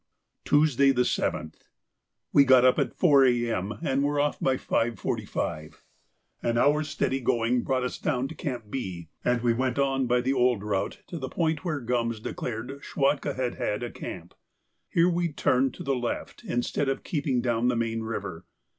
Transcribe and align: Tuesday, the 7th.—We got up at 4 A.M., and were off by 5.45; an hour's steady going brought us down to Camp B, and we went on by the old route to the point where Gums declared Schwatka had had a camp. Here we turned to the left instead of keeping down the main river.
Tuesday, 0.45 0.89
the 0.89 1.03
7th.—We 1.03 2.43
got 2.43 2.65
up 2.65 2.79
at 2.79 2.91
4 2.97 3.23
A.M., 3.23 3.73
and 3.83 4.01
were 4.01 4.19
off 4.19 4.39
by 4.39 4.57
5.45; 4.57 5.75
an 6.41 6.57
hour's 6.57 6.89
steady 6.89 7.19
going 7.21 7.61
brought 7.61 7.83
us 7.83 7.99
down 7.99 8.27
to 8.27 8.33
Camp 8.33 8.71
B, 8.71 9.09
and 9.23 9.43
we 9.43 9.53
went 9.53 9.77
on 9.77 10.07
by 10.07 10.19
the 10.21 10.33
old 10.33 10.63
route 10.63 11.03
to 11.05 11.19
the 11.19 11.29
point 11.29 11.63
where 11.63 11.79
Gums 11.79 12.19
declared 12.19 12.79
Schwatka 12.83 13.35
had 13.35 13.59
had 13.59 13.83
a 13.83 13.91
camp. 13.91 14.33
Here 14.89 15.07
we 15.07 15.31
turned 15.31 15.75
to 15.75 15.83
the 15.83 15.93
left 15.95 16.43
instead 16.45 16.89
of 16.89 17.03
keeping 17.03 17.39
down 17.39 17.67
the 17.67 17.75
main 17.75 18.01
river. 18.01 18.47